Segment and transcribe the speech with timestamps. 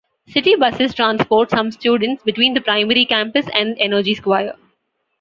[0.25, 4.55] City buses transport some students between the primary campus and Energy Square.